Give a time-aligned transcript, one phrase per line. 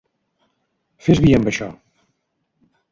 [1.07, 1.69] Fes via amb això.